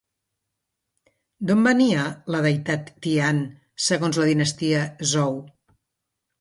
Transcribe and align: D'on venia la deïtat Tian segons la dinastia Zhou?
D'on 1.49 1.61
venia 1.67 2.07
la 2.37 2.41
deïtat 2.47 2.91
Tian 3.07 3.45
segons 3.91 4.21
la 4.25 4.29
dinastia 4.33 4.85
Zhou? 5.15 5.41